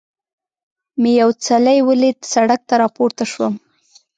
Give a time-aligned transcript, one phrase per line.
[1.01, 3.53] مې یو څلی ولید، سړک ته را پورته شوم.